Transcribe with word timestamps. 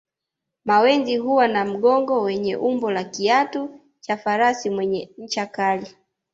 Mawenzi 0.65 1.17
huwa 1.17 1.47
na 1.47 1.65
mgongo 1.65 2.21
wenye 2.21 2.55
umbo 2.55 2.91
la 2.91 3.03
kiatu 3.03 3.79
cha 3.99 4.17
farasi 4.17 4.69
mwenye 4.69 5.11
ncha 5.17 5.45
kali 5.45 5.87